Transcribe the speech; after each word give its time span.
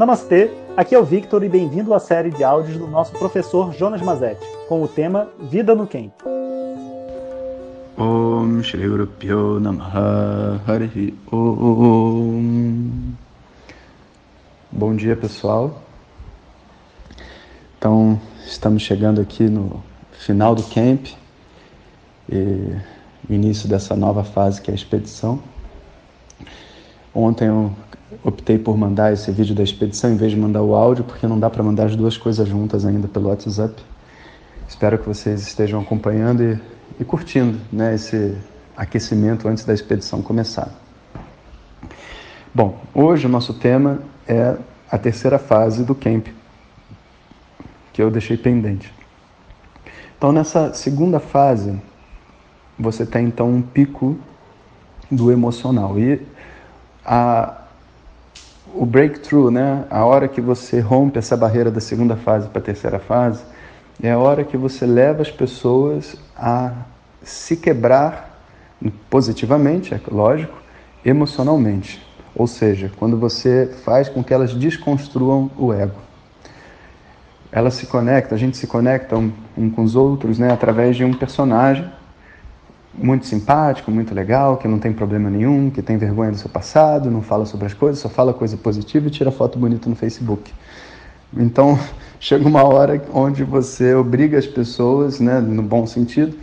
Namastê, 0.00 0.50
aqui 0.78 0.94
é 0.94 0.98
o 0.98 1.04
Victor 1.04 1.44
e 1.44 1.48
bem-vindo 1.50 1.92
à 1.92 2.00
série 2.00 2.30
de 2.30 2.42
áudios 2.42 2.78
do 2.78 2.86
nosso 2.86 3.12
professor 3.12 3.74
Jonas 3.74 4.00
Mazetti, 4.00 4.46
com 4.66 4.82
o 4.82 4.88
tema 4.88 5.28
Vida 5.38 5.74
no 5.74 5.86
Camp. 5.86 6.10
Om 7.98 8.62
Shri 8.62 8.88
Guru 8.88 9.06
Bom 14.72 14.96
dia 14.96 15.14
pessoal. 15.16 15.82
Então, 17.76 18.18
estamos 18.46 18.82
chegando 18.82 19.20
aqui 19.20 19.50
no 19.50 19.82
final 20.12 20.54
do 20.54 20.62
camp 20.62 21.08
e 22.32 22.74
início 23.28 23.68
dessa 23.68 23.94
nova 23.94 24.24
fase 24.24 24.62
que 24.62 24.70
é 24.70 24.72
a 24.72 24.74
expedição. 24.74 25.42
Ontem 27.14 27.48
eu 27.48 27.72
optei 28.22 28.58
por 28.58 28.76
mandar 28.76 29.12
esse 29.12 29.30
vídeo 29.30 29.54
da 29.54 29.62
expedição 29.62 30.12
em 30.12 30.16
vez 30.16 30.32
de 30.32 30.38
mandar 30.38 30.62
o 30.62 30.74
áudio, 30.74 31.04
porque 31.04 31.26
não 31.26 31.38
dá 31.38 31.50
para 31.50 31.62
mandar 31.62 31.86
as 31.86 31.96
duas 31.96 32.16
coisas 32.16 32.48
juntas 32.48 32.84
ainda 32.84 33.08
pelo 33.08 33.28
WhatsApp. 33.28 33.74
Espero 34.68 34.98
que 34.98 35.06
vocês 35.06 35.42
estejam 35.42 35.80
acompanhando 35.80 36.42
e, 36.42 36.60
e 37.00 37.04
curtindo 37.04 37.58
né, 37.72 37.94
esse 37.94 38.36
aquecimento 38.76 39.48
antes 39.48 39.64
da 39.64 39.74
expedição 39.74 40.22
começar. 40.22 40.72
Bom, 42.54 42.80
hoje 42.94 43.26
o 43.26 43.28
nosso 43.28 43.54
tema 43.54 44.00
é 44.26 44.56
a 44.90 44.98
terceira 44.98 45.38
fase 45.38 45.84
do 45.84 45.94
camp, 45.94 46.28
que 47.92 48.02
eu 48.02 48.10
deixei 48.10 48.36
pendente. 48.36 48.92
Então, 50.16 50.32
nessa 50.32 50.72
segunda 50.74 51.18
fase, 51.18 51.80
você 52.78 53.06
tem 53.06 53.26
então 53.26 53.48
um 53.48 53.62
pico 53.62 54.18
do 55.10 55.32
emocional. 55.32 55.98
E 55.98 56.20
a, 57.04 57.62
o 58.74 58.84
breakthrough, 58.84 59.50
né? 59.50 59.84
a 59.90 60.04
hora 60.04 60.28
que 60.28 60.40
você 60.40 60.80
rompe 60.80 61.18
essa 61.18 61.36
barreira 61.36 61.70
da 61.70 61.80
segunda 61.80 62.16
fase 62.16 62.48
para 62.48 62.60
a 62.60 62.64
terceira 62.64 62.98
fase, 62.98 63.42
é 64.02 64.12
a 64.12 64.18
hora 64.18 64.44
que 64.44 64.56
você 64.56 64.86
leva 64.86 65.22
as 65.22 65.30
pessoas 65.30 66.16
a 66.36 66.72
se 67.22 67.56
quebrar 67.56 68.40
positivamente, 69.10 69.94
é 69.94 70.00
lógico, 70.10 70.56
emocionalmente. 71.04 72.06
Ou 72.34 72.46
seja, 72.46 72.90
quando 72.96 73.18
você 73.18 73.70
faz 73.84 74.08
com 74.08 74.22
que 74.22 74.32
elas 74.32 74.54
desconstruam 74.54 75.50
o 75.58 75.72
ego. 75.72 75.98
Elas 77.52 77.74
se 77.74 77.86
conectam, 77.86 78.36
a 78.36 78.38
gente 78.38 78.56
se 78.56 78.66
conecta 78.66 79.16
um, 79.16 79.32
um 79.58 79.68
com 79.68 79.82
os 79.82 79.96
outros 79.96 80.38
né, 80.38 80.52
através 80.52 80.96
de 80.96 81.04
um 81.04 81.12
personagem 81.12 81.90
muito 82.94 83.26
simpático, 83.26 83.90
muito 83.90 84.14
legal, 84.14 84.56
que 84.56 84.66
não 84.66 84.78
tem 84.78 84.92
problema 84.92 85.30
nenhum, 85.30 85.70
que 85.70 85.80
tem 85.80 85.96
vergonha 85.96 86.30
do 86.30 86.36
seu 86.36 86.50
passado, 86.50 87.10
não 87.10 87.22
fala 87.22 87.46
sobre 87.46 87.66
as 87.66 87.74
coisas, 87.74 88.00
só 88.00 88.08
fala 88.08 88.32
coisa 88.32 88.56
positiva 88.56 89.06
e 89.06 89.10
tira 89.10 89.30
foto 89.30 89.58
bonita 89.58 89.88
no 89.88 89.96
Facebook. 89.96 90.52
Então, 91.36 91.78
chega 92.18 92.46
uma 92.46 92.64
hora 92.64 93.02
onde 93.12 93.44
você 93.44 93.94
obriga 93.94 94.38
as 94.38 94.46
pessoas, 94.46 95.20
né, 95.20 95.40
no 95.40 95.62
bom 95.62 95.86
sentido, 95.86 96.36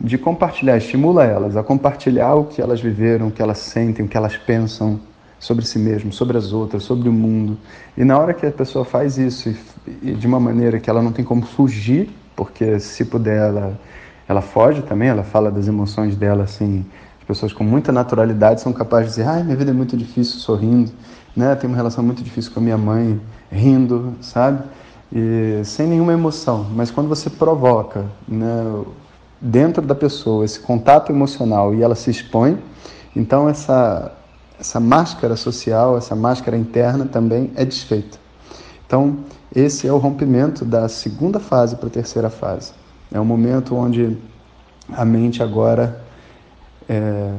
de 0.00 0.18
compartilhar, 0.18 0.76
estimula 0.76 1.24
elas 1.24 1.56
a 1.56 1.62
compartilhar 1.62 2.34
o 2.34 2.44
que 2.44 2.60
elas 2.60 2.80
viveram, 2.80 3.28
o 3.28 3.30
que 3.30 3.40
elas 3.40 3.58
sentem, 3.58 4.04
o 4.04 4.08
que 4.08 4.16
elas 4.16 4.36
pensam 4.36 4.98
sobre 5.38 5.64
si 5.64 5.78
mesmas, 5.78 6.14
sobre 6.16 6.36
as 6.36 6.52
outras, 6.52 6.82
sobre 6.82 7.08
o 7.08 7.12
mundo. 7.12 7.56
E 7.96 8.04
na 8.04 8.18
hora 8.18 8.34
que 8.34 8.44
a 8.44 8.50
pessoa 8.50 8.84
faz 8.84 9.18
isso 9.18 9.54
e, 10.02 10.12
de 10.12 10.26
uma 10.26 10.40
maneira 10.40 10.80
que 10.80 10.90
ela 10.90 11.02
não 11.02 11.12
tem 11.12 11.24
como 11.24 11.42
fugir, 11.42 12.10
porque 12.34 12.80
se 12.80 13.04
puder 13.04 13.48
ela 13.48 13.78
ela 14.32 14.42
foge 14.42 14.82
também, 14.82 15.08
ela 15.08 15.22
fala 15.22 15.50
das 15.50 15.68
emoções 15.68 16.16
dela 16.16 16.44
assim. 16.44 16.84
As 17.20 17.26
pessoas 17.26 17.52
com 17.52 17.62
muita 17.62 17.92
naturalidade 17.92 18.60
são 18.60 18.72
capazes 18.72 19.14
de 19.14 19.20
dizer: 19.20 19.28
ai, 19.28 19.42
minha 19.44 19.56
vida 19.56 19.70
é 19.70 19.74
muito 19.74 19.96
difícil 19.96 20.40
sorrindo, 20.40 20.90
né? 21.36 21.54
Tenho 21.54 21.72
uma 21.72 21.76
relação 21.76 22.02
muito 22.02 22.22
difícil 22.22 22.52
com 22.52 22.60
a 22.60 22.62
minha 22.62 22.78
mãe, 22.78 23.20
rindo, 23.50 24.14
sabe? 24.20 24.62
E 25.12 25.60
sem 25.64 25.86
nenhuma 25.86 26.12
emoção. 26.12 26.66
Mas 26.74 26.90
quando 26.90 27.08
você 27.08 27.28
provoca, 27.28 28.06
né, 28.26 28.82
dentro 29.40 29.82
da 29.82 29.94
pessoa 29.94 30.44
esse 30.44 30.58
contato 30.58 31.12
emocional 31.12 31.74
e 31.74 31.82
ela 31.82 31.94
se 31.94 32.10
expõe, 32.10 32.58
então 33.14 33.48
essa 33.48 34.12
essa 34.58 34.78
máscara 34.78 35.34
social, 35.34 35.98
essa 35.98 36.14
máscara 36.14 36.56
interna 36.56 37.04
também 37.04 37.50
é 37.56 37.64
desfeita. 37.64 38.16
Então, 38.86 39.18
esse 39.54 39.88
é 39.88 39.92
o 39.92 39.98
rompimento 39.98 40.64
da 40.64 40.88
segunda 40.88 41.40
fase 41.40 41.74
para 41.74 41.88
a 41.88 41.90
terceira 41.90 42.30
fase. 42.30 42.72
É 43.12 43.20
um 43.20 43.24
momento 43.24 43.76
onde 43.76 44.16
a 44.90 45.04
mente 45.04 45.42
agora 45.42 46.02
é, 46.88 47.34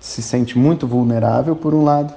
se 0.00 0.20
sente 0.20 0.58
muito 0.58 0.86
vulnerável, 0.86 1.54
por 1.54 1.72
um 1.72 1.84
lado. 1.84 2.12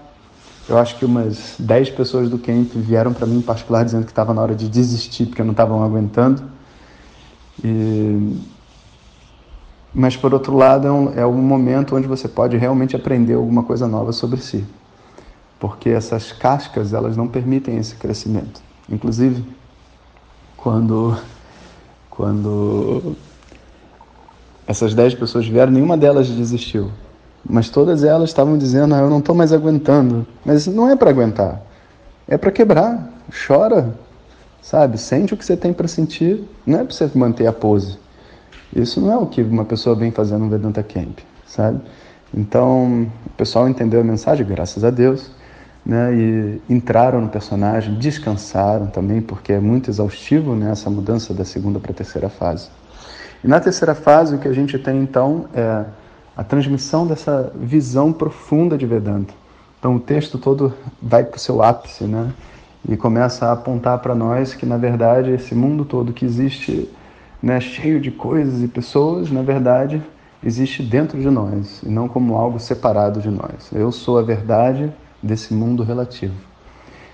Eu 0.67 0.77
acho 0.77 0.97
que 0.97 1.05
umas 1.05 1.55
10 1.59 1.91
pessoas 1.91 2.29
do 2.29 2.37
camp 2.37 2.71
vieram 2.75 3.13
para 3.13 3.25
mim 3.25 3.37
em 3.37 3.41
particular 3.41 3.83
dizendo 3.83 4.05
que 4.05 4.11
estava 4.11 4.33
na 4.33 4.41
hora 4.41 4.55
de 4.55 4.67
desistir 4.67 5.27
porque 5.27 5.43
não 5.43 5.51
estavam 5.51 5.83
aguentando. 5.83 6.43
E... 7.63 8.37
Mas, 9.93 10.15
por 10.15 10.33
outro 10.33 10.55
lado, 10.55 10.87
é 10.87 10.91
um, 10.91 11.19
é 11.19 11.25
um 11.25 11.41
momento 11.41 11.95
onde 11.95 12.07
você 12.07 12.27
pode 12.27 12.55
realmente 12.57 12.95
aprender 12.95 13.33
alguma 13.33 13.63
coisa 13.63 13.87
nova 13.87 14.11
sobre 14.11 14.39
si. 14.39 14.63
Porque 15.59 15.89
essas 15.89 16.31
cascas, 16.31 16.93
elas 16.93 17.17
não 17.17 17.27
permitem 17.27 17.77
esse 17.77 17.95
crescimento. 17.95 18.61
Inclusive, 18.87 19.43
quando 20.55 21.17
quando 22.19 23.15
essas 24.67 24.93
dez 24.93 25.15
pessoas 25.15 25.47
vieram, 25.47 25.71
nenhuma 25.71 25.95
delas 25.95 26.27
desistiu. 26.27 26.91
Mas 27.49 27.69
todas 27.69 28.03
elas 28.03 28.29
estavam 28.29 28.57
dizendo: 28.57 28.93
ah, 28.93 28.97
Eu 28.99 29.09
não 29.09 29.19
estou 29.19 29.33
mais 29.33 29.53
aguentando. 29.53 30.27
Mas 30.43 30.67
não 30.67 30.89
é 30.89 30.97
para 30.97 31.11
aguentar, 31.11 31.61
é 32.27 32.37
para 32.37 32.51
quebrar. 32.51 33.09
Chora, 33.47 33.95
sabe? 34.61 34.97
Sente 34.97 35.33
o 35.33 35.37
que 35.37 35.45
você 35.45 35.55
tem 35.55 35.71
para 35.71 35.87
sentir. 35.87 36.43
Não 36.65 36.81
é 36.81 36.83
para 36.83 36.93
você 36.93 37.09
manter 37.15 37.47
a 37.47 37.53
pose. 37.53 37.97
Isso 38.75 38.99
não 38.99 39.13
é 39.13 39.17
o 39.17 39.25
que 39.25 39.41
uma 39.41 39.63
pessoa 39.63 39.95
vem 39.95 40.11
fazendo 40.11 40.43
no 40.43 40.49
Vedanta 40.49 40.83
Camp, 40.83 41.19
sabe? 41.47 41.79
Então, 42.33 43.09
o 43.25 43.29
pessoal 43.37 43.69
entendeu 43.69 44.01
a 44.01 44.03
mensagem, 44.03 44.45
graças 44.45 44.83
a 44.83 44.89
Deus 44.89 45.31
né, 45.89 46.13
e 46.13 46.61
entraram 46.69 47.19
no 47.19 47.29
personagem, 47.29 47.95
descansaram 47.95 48.85
também, 48.85 49.23
porque 49.23 49.53
é 49.53 49.59
muito 49.59 49.89
exaustivo 49.89 50.53
né, 50.53 50.69
essa 50.71 50.87
mudança 50.87 51.33
da 51.33 51.43
segunda 51.43 51.79
para 51.79 51.91
a 51.91 51.95
terceira 51.95 52.29
fase. 52.29 52.69
E 53.43 53.47
na 53.47 53.59
terceira 53.59 53.95
fase, 53.95 54.35
o 54.35 54.37
que 54.37 54.47
a 54.47 54.53
gente 54.53 54.77
tem 54.77 55.01
então 55.01 55.47
é 55.51 55.85
a 56.37 56.43
transmissão 56.43 57.07
dessa 57.07 57.51
visão 57.55 58.13
profunda 58.13 58.77
de 58.77 58.85
Vedanta. 58.85 59.33
Então 59.79 59.95
o 59.95 59.99
texto 59.99 60.37
todo 60.37 60.75
vai 61.01 61.23
para 61.23 61.37
o 61.37 61.39
seu 61.39 61.63
ápice, 61.63 62.03
né? 62.03 62.33
E 62.87 62.95
começa 62.95 63.47
a 63.47 63.53
apontar 63.53 63.97
para 63.97 64.13
nós 64.13 64.53
que, 64.53 64.67
na 64.67 64.77
verdade, 64.77 65.31
esse 65.31 65.55
mundo 65.55 65.83
todo 65.85 66.13
que 66.13 66.23
existe, 66.23 66.87
né, 67.41 67.59
cheio 67.59 67.99
de 67.99 68.11
coisas 68.11 68.61
e 68.61 68.67
pessoas, 68.67 69.31
na 69.31 69.41
verdade, 69.41 69.99
existe 70.43 70.83
dentro 70.83 71.19
de 71.19 71.29
nós, 71.31 71.81
e 71.81 71.89
não 71.89 72.07
como 72.07 72.35
algo 72.35 72.59
separado 72.59 73.19
de 73.19 73.29
nós. 73.29 73.71
Eu 73.73 73.91
sou 73.91 74.19
a 74.19 74.21
verdade 74.21 74.93
desse 75.21 75.53
mundo 75.53 75.83
relativo. 75.83 76.35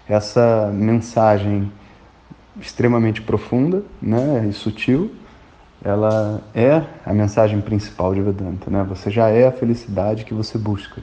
Essa 0.08 0.72
mensagem 0.74 1.72
extremamente 2.60 3.22
profunda 3.22 3.84
né, 4.02 4.48
e 4.50 4.54
sutil, 4.54 5.12
ela 5.84 6.42
é 6.54 6.84
a 7.06 7.14
mensagem 7.14 7.60
principal 7.62 8.14
de 8.14 8.22
Vedanta. 8.22 8.70
Né? 8.70 8.84
Você 8.90 9.10
já 9.10 9.30
é 9.30 9.48
a 9.48 9.52
felicidade 9.52 10.26
que 10.26 10.34
você 10.34 10.58
busca. 10.58 11.02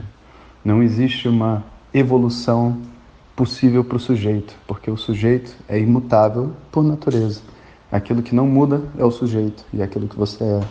Não 0.63 0.81
existe 0.81 1.27
uma 1.27 1.63
evolução 1.93 2.81
possível 3.35 3.83
para 3.83 3.97
o 3.97 3.99
sujeito, 3.99 4.55
porque 4.67 4.89
o 4.89 4.97
sujeito 4.97 5.55
é 5.67 5.79
imutável 5.79 6.53
por 6.71 6.83
natureza. 6.83 7.41
Aquilo 7.91 8.23
que 8.23 8.33
não 8.33 8.47
muda 8.47 8.81
é 8.97 9.03
o 9.03 9.11
sujeito 9.11 9.65
e 9.73 9.81
é 9.81 9.83
aquilo 9.83 10.07
que 10.07 10.17
você 10.17 10.43
é. 10.43 10.61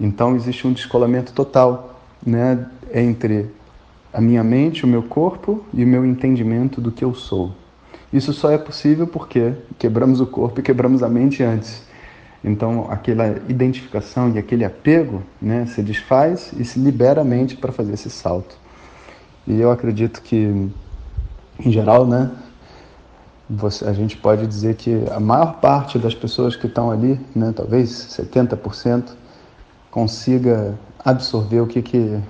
Então 0.00 0.36
existe 0.36 0.66
um 0.66 0.72
descolamento 0.72 1.32
total 1.32 2.00
né, 2.24 2.66
entre 2.92 3.50
a 4.12 4.20
minha 4.20 4.42
mente, 4.42 4.84
o 4.84 4.88
meu 4.88 5.02
corpo 5.02 5.64
e 5.72 5.84
o 5.84 5.86
meu 5.86 6.04
entendimento 6.04 6.80
do 6.80 6.90
que 6.90 7.04
eu 7.04 7.14
sou. 7.14 7.52
Isso 8.12 8.32
só 8.32 8.50
é 8.50 8.56
possível 8.56 9.06
porque 9.06 9.52
quebramos 9.78 10.20
o 10.20 10.26
corpo 10.26 10.60
e 10.60 10.62
quebramos 10.62 11.02
a 11.02 11.08
mente 11.08 11.42
antes. 11.42 11.82
Então, 12.42 12.86
aquela 12.90 13.28
identificação 13.48 14.30
e 14.30 14.38
aquele 14.38 14.64
apego 14.64 15.22
né, 15.42 15.66
se 15.66 15.82
desfaz 15.82 16.52
e 16.56 16.64
se 16.64 16.78
libera 16.78 17.20
a 17.20 17.24
mente 17.24 17.56
para 17.56 17.72
fazer 17.72 17.94
esse 17.94 18.08
salto. 18.08 18.56
E 19.46 19.60
eu 19.60 19.70
acredito 19.70 20.22
que, 20.22 20.70
em 21.58 21.70
geral, 21.70 22.06
né, 22.06 22.30
você, 23.50 23.84
a 23.84 23.92
gente 23.92 24.16
pode 24.16 24.46
dizer 24.46 24.76
que 24.76 25.04
a 25.10 25.18
maior 25.18 25.54
parte 25.54 25.98
das 25.98 26.14
pessoas 26.14 26.54
que 26.54 26.66
estão 26.66 26.90
ali, 26.90 27.20
né, 27.34 27.52
talvez 27.54 27.90
70%, 27.90 29.10
consiga 29.90 30.78
absorver 31.04 31.60
o 31.60 31.66
que, 31.66 31.82
que 31.82 32.20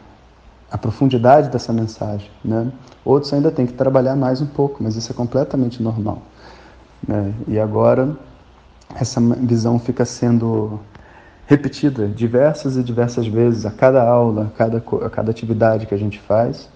a 0.71 0.77
profundidade 0.77 1.49
dessa 1.49 1.73
mensagem. 1.73 2.31
Né? 2.45 2.71
Outros 3.05 3.33
ainda 3.33 3.51
têm 3.51 3.67
que 3.67 3.73
trabalhar 3.73 4.17
mais 4.17 4.41
um 4.41 4.47
pouco, 4.47 4.83
mas 4.83 4.97
isso 4.97 5.11
é 5.11 5.15
completamente 5.15 5.83
normal. 5.83 6.23
Né? 7.07 7.33
E 7.47 7.59
agora 7.59 8.17
essa 8.95 9.21
visão 9.21 9.79
fica 9.79 10.05
sendo 10.05 10.81
repetida 11.47 12.07
diversas 12.07 12.77
e 12.77 12.83
diversas 12.83 13.27
vezes 13.27 13.65
a 13.65 13.71
cada 13.71 14.03
aula, 14.03 14.47
a 14.55 14.57
cada, 14.57 14.79
a 14.79 15.11
cada 15.11 15.31
atividade 15.31 15.87
que 15.87 15.95
a 15.95 15.99
gente 15.99 16.19
faz, 16.19 16.69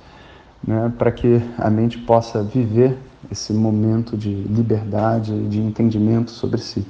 né? 0.66 0.90
para 0.96 1.12
que 1.12 1.42
a 1.58 1.68
mente 1.68 1.98
possa 1.98 2.42
viver 2.42 2.98
esse 3.30 3.52
momento 3.52 4.16
de 4.16 4.30
liberdade, 4.30 5.48
de 5.48 5.60
entendimento 5.60 6.30
sobre 6.30 6.60
si. 6.60 6.86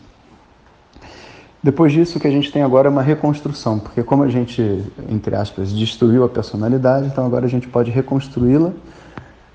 Depois 1.63 1.93
disso, 1.93 2.19
o 2.19 2.21
que 2.21 2.27
a 2.27 2.31
gente 2.31 2.51
tem 2.51 2.63
agora 2.63 2.89
é 2.89 2.91
uma 2.91 3.03
reconstrução, 3.03 3.79
porque 3.79 4.03
como 4.03 4.25
a 4.25 4.29
gente, 4.29 4.83
entre 5.09 5.37
aspas, 5.37 5.73
destruiu 5.73 6.25
a 6.25 6.29
personalidade, 6.29 7.07
então 7.07 7.25
agora 7.25 7.47
a 7.47 7.49
gente 7.49 7.69
pode 7.69 7.91
reconstruí-la 7.91 8.73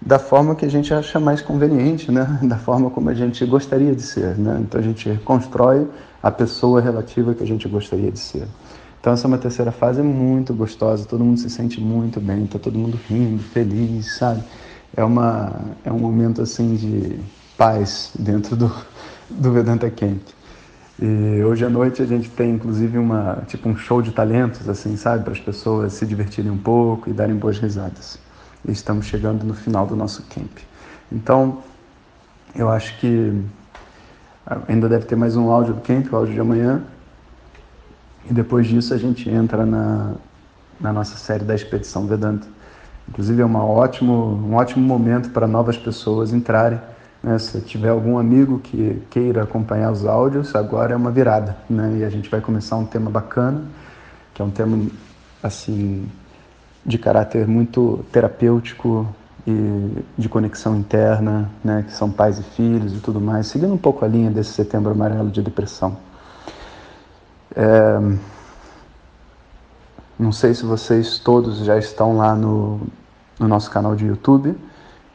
da 0.01 0.17
forma 0.17 0.55
que 0.55 0.63
a 0.63 0.69
gente 0.69 0.93
acha 0.93 1.19
mais 1.19 1.41
conveniente, 1.41 2.09
né? 2.09 2.39
da 2.43 2.57
forma 2.57 2.89
como 2.89 3.09
a 3.09 3.13
gente 3.13 3.45
gostaria 3.45 3.93
de 3.93 4.01
ser. 4.01 4.37
Né? 4.37 4.57
Então 4.61 4.79
a 4.79 4.83
gente 4.83 5.09
reconstrói 5.09 5.85
a 6.23 6.31
pessoa 6.31 6.79
relativa 6.79 7.33
que 7.33 7.43
a 7.43 7.47
gente 7.47 7.67
gostaria 7.67 8.09
de 8.09 8.19
ser. 8.19 8.47
Então 9.01 9.11
essa 9.11 9.27
é 9.27 9.29
uma 9.29 9.37
terceira 9.37 9.71
fase 9.71 10.01
muito 10.01 10.53
gostosa, 10.53 11.05
todo 11.05 11.23
mundo 11.23 11.39
se 11.39 11.49
sente 11.49 11.81
muito 11.81 12.21
bem, 12.21 12.45
está 12.45 12.57
todo 12.57 12.77
mundo 12.77 12.97
rindo, 13.09 13.43
feliz, 13.43 14.17
sabe? 14.17 14.41
É, 14.95 15.03
uma, 15.03 15.53
é 15.83 15.91
um 15.91 15.99
momento 15.99 16.41
assim 16.41 16.75
de 16.75 17.19
paz 17.57 18.11
dentro 18.17 18.55
do, 18.55 18.71
do 19.29 19.51
Vedanta 19.51 19.89
Camp. 19.89 20.21
E 20.99 21.43
hoje 21.43 21.63
à 21.63 21.69
noite 21.69 22.01
a 22.01 22.05
gente 22.05 22.27
tem 22.29 22.51
inclusive 22.51 22.97
uma 22.97 23.43
tipo 23.47 23.69
um 23.69 23.77
show 23.77 24.01
de 24.01 24.11
talentos 24.11 24.67
assim, 24.67 24.97
sabe, 24.97 25.23
para 25.23 25.33
as 25.33 25.39
pessoas 25.39 25.93
se 25.93 26.05
divertirem 26.07 26.49
um 26.49 26.57
pouco 26.57 27.09
e 27.09 27.13
darem 27.13 27.35
boas 27.35 27.59
risadas. 27.59 28.17
E 28.67 28.71
estamos 28.71 29.05
chegando 29.05 29.43
no 29.43 29.53
final 29.53 29.85
do 29.85 29.95
nosso 29.95 30.23
camp. 30.23 30.57
Então, 31.11 31.59
eu 32.55 32.67
acho 32.69 32.97
que 32.99 33.39
ainda 34.67 34.89
deve 34.89 35.05
ter 35.05 35.15
mais 35.15 35.35
um 35.35 35.51
áudio 35.51 35.75
do 35.75 35.81
camp, 35.81 36.11
o 36.11 36.15
áudio 36.15 36.33
de 36.33 36.39
amanhã. 36.39 36.81
E 38.29 38.33
depois 38.33 38.65
disso 38.65 38.93
a 38.93 38.97
gente 38.97 39.29
entra 39.29 39.65
na, 39.65 40.15
na 40.81 40.91
nossa 40.91 41.15
série 41.15 41.45
da 41.45 41.53
expedição 41.53 42.07
Vedanta. 42.07 42.47
Inclusive 43.07 43.41
é 43.41 43.45
uma 43.45 43.63
ótimo, 43.63 44.13
um 44.13 44.55
ótimo 44.55 44.83
momento 44.83 45.29
para 45.29 45.47
novas 45.47 45.77
pessoas 45.77 46.33
entrarem 46.33 46.79
né? 47.27 47.37
Se 47.39 47.59
tiver 47.59 47.89
algum 47.89 48.17
amigo 48.17 48.59
que 48.59 49.03
queira 49.09 49.43
acompanhar 49.43 49.91
os 49.91 50.05
áudios, 50.05 50.55
agora 50.55 50.93
é 50.93 50.95
uma 50.95 51.11
virada. 51.11 51.57
Né? 51.69 51.97
E 51.97 52.05
a 52.05 52.09
gente 52.09 52.29
vai 52.29 52.39
começar 52.39 52.77
um 52.77 52.85
tema 52.85 53.11
bacana, 53.11 53.65
que 54.33 54.41
é 54.41 54.45
um 54.45 54.49
tema 54.49 54.87
assim 55.43 56.09
de 56.85 56.97
caráter 56.97 57.45
muito 57.45 58.05
terapêutico 58.13 59.05
e 59.45 60.03
de 60.17 60.29
conexão 60.29 60.77
interna, 60.77 61.51
né? 61.61 61.83
que 61.85 61.91
são 61.91 62.09
pais 62.09 62.39
e 62.39 62.43
filhos 62.43 62.95
e 62.95 63.01
tudo 63.01 63.19
mais, 63.19 63.47
seguindo 63.47 63.73
um 63.73 63.77
pouco 63.77 64.05
a 64.05 64.07
linha 64.07 64.31
desse 64.31 64.53
setembro 64.53 64.91
amarelo 64.91 65.29
de 65.29 65.41
depressão. 65.41 65.97
É... 67.53 67.99
Não 70.17 70.31
sei 70.31 70.53
se 70.53 70.63
vocês 70.63 71.19
todos 71.19 71.57
já 71.59 71.77
estão 71.77 72.15
lá 72.15 72.33
no, 72.33 72.79
no 73.37 73.49
nosso 73.49 73.69
canal 73.69 73.97
de 73.97 74.05
YouTube, 74.05 74.57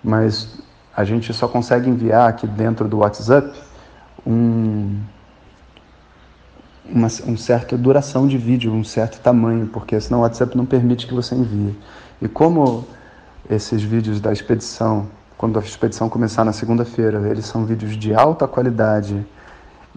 mas 0.04 0.62
a 0.94 1.04
gente 1.04 1.32
só 1.32 1.48
consegue 1.48 1.88
enviar 1.88 2.28
aqui 2.28 2.46
dentro 2.46 2.86
do 2.86 2.98
WhatsApp 2.98 3.58
um, 4.26 4.98
uma 6.84 7.08
um 7.26 7.36
certa 7.36 7.76
duração 7.76 8.26
de 8.26 8.36
vídeo, 8.36 8.72
um 8.72 8.84
certo 8.84 9.20
tamanho, 9.20 9.66
porque 9.66 9.98
senão 10.00 10.20
o 10.20 10.22
WhatsApp 10.22 10.56
não 10.56 10.66
permite 10.66 11.06
que 11.06 11.14
você 11.14 11.34
envie. 11.34 11.74
E 12.20 12.28
como 12.28 12.86
esses 13.48 13.82
vídeos 13.82 14.20
da 14.20 14.32
expedição, 14.32 15.08
quando 15.36 15.58
a 15.58 15.62
expedição 15.62 16.08
começar 16.08 16.44
na 16.44 16.52
segunda-feira, 16.52 17.28
eles 17.28 17.46
são 17.46 17.64
vídeos 17.64 17.96
de 17.96 18.14
alta 18.14 18.46
qualidade 18.46 19.26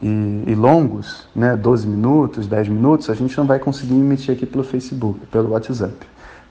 e, 0.02 0.44
e, 0.48 0.56
longos, 0.56 1.28
né, 1.36 1.56
12 1.56 1.88
minutos, 1.88 2.48
10 2.48 2.70
minutos, 2.70 3.10
a 3.10 3.14
gente 3.14 3.38
não 3.38 3.46
vai 3.46 3.60
conseguir 3.60 3.94
emitir 3.94 4.34
aqui 4.34 4.46
pelo 4.46 4.64
Facebook, 4.64 5.20
pelo 5.28 5.52
WhatsApp. 5.52 5.96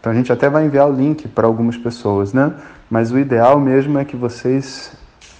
Então 0.05 0.13
a 0.13 0.17
gente 0.17 0.31
até 0.31 0.51
vai 0.51 0.67
enviar 0.67 0.87
o 0.87 0.93
link 0.93 1.27
para 1.29 1.47
algumas 1.47 1.79
pessoas, 1.79 2.35
né? 2.35 2.53
Mas 2.91 3.11
o 3.11 3.19
ideal 3.19 3.59
mesmo 3.59 3.99
é 3.99 4.05
que 4.05 4.15
vocês 4.15 4.93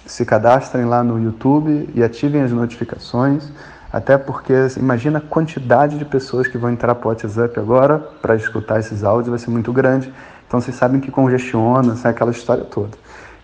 se 0.07 0.25
cadastrem 0.25 0.85
lá 0.85 1.03
no 1.03 1.21
YouTube 1.21 1.87
e 1.93 2.03
ativem 2.03 2.41
as 2.41 2.51
notificações, 2.51 3.47
até 3.93 4.17
porque 4.17 4.53
imagina 4.77 5.19
a 5.19 5.21
quantidade 5.21 5.99
de 5.99 6.03
pessoas 6.03 6.47
que 6.47 6.57
vão 6.57 6.71
entrar 6.71 6.95
para 6.95 7.07
o 7.07 7.11
WhatsApp 7.11 7.59
agora 7.59 7.99
para 7.99 8.35
escutar 8.35 8.79
esses 8.79 9.03
áudios, 9.03 9.29
vai 9.29 9.37
ser 9.37 9.51
muito 9.51 9.71
grande. 9.71 10.11
Então 10.47 10.59
vocês 10.59 10.75
sabem 10.75 10.99
que 10.99 11.11
congestiona, 11.11 11.95
sabe 11.95 12.15
aquela 12.15 12.31
história 12.31 12.63
toda. 12.63 12.97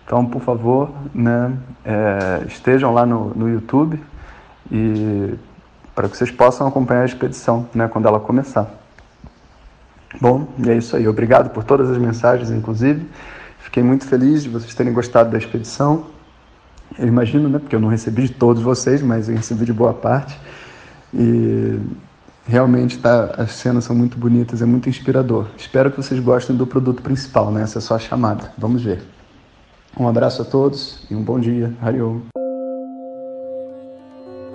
Então, 0.04 0.26
por 0.26 0.42
favor, 0.42 0.90
né, 1.14 1.52
é, 1.84 2.42
estejam 2.48 2.92
lá 2.92 3.06
no, 3.06 3.28
no 3.28 3.48
YouTube 3.48 4.02
e 4.72 5.34
para 5.94 6.08
que 6.08 6.16
vocês 6.16 6.32
possam 6.32 6.66
acompanhar 6.66 7.02
a 7.02 7.06
expedição 7.06 7.68
né, 7.72 7.86
quando 7.86 8.08
ela 8.08 8.18
começar. 8.18 8.81
Bom, 10.22 10.46
e 10.64 10.70
é 10.70 10.76
isso 10.76 10.94
aí. 10.94 11.08
Obrigado 11.08 11.50
por 11.50 11.64
todas 11.64 11.90
as 11.90 11.98
mensagens, 11.98 12.48
inclusive. 12.48 13.04
Fiquei 13.58 13.82
muito 13.82 14.06
feliz 14.06 14.44
de 14.44 14.48
vocês 14.48 14.72
terem 14.72 14.92
gostado 14.92 15.32
da 15.32 15.36
expedição. 15.36 16.06
Eu 16.96 17.08
imagino, 17.08 17.48
né? 17.48 17.58
Porque 17.58 17.74
eu 17.74 17.80
não 17.80 17.88
recebi 17.88 18.22
de 18.22 18.28
todos 18.28 18.62
vocês, 18.62 19.02
mas 19.02 19.28
eu 19.28 19.34
recebi 19.34 19.64
de 19.64 19.72
boa 19.72 19.92
parte. 19.92 20.38
E 21.12 21.76
realmente 22.46 22.98
tá, 22.98 23.34
as 23.36 23.50
cenas 23.50 23.82
são 23.82 23.96
muito 23.96 24.16
bonitas, 24.16 24.62
é 24.62 24.64
muito 24.64 24.88
inspirador. 24.88 25.48
Espero 25.56 25.90
que 25.90 25.96
vocês 25.96 26.20
gostem 26.20 26.54
do 26.54 26.68
produto 26.68 27.02
principal, 27.02 27.50
né? 27.50 27.62
Essa 27.62 27.78
é 27.78 27.82
só 27.82 27.96
a 27.96 27.98
chamada. 27.98 28.52
Vamos 28.56 28.80
ver. 28.80 29.02
Um 29.98 30.06
abraço 30.06 30.40
a 30.40 30.44
todos 30.44 31.04
e 31.10 31.16
um 31.16 31.22
bom 31.24 31.40
dia. 31.40 31.74
Hariom. 31.82 32.41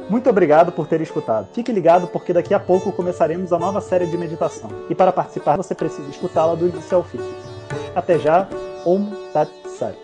Muito 0.09 0.29
obrigado 0.29 0.71
por 0.71 0.87
ter 0.87 1.01
escutado. 1.01 1.47
Fique 1.53 1.71
ligado 1.71 2.07
porque 2.07 2.31
daqui 2.31 2.53
a 2.53 2.59
pouco 2.59 2.91
começaremos 2.91 3.51
a 3.51 3.59
nova 3.59 3.81
série 3.81 4.05
de 4.05 4.17
meditação. 4.17 4.69
E 4.89 4.95
para 4.95 5.11
participar 5.11 5.57
você 5.57 5.75
precisa 5.75 6.09
escutá-la 6.09 6.55
do 6.55 6.67
início 6.67 6.95
ao 6.95 7.03
fim. 7.03 7.19
Até 7.93 8.17
já 8.17 8.47
Om 8.85 9.11
Tat 9.33 9.49
Sat. 9.77 9.97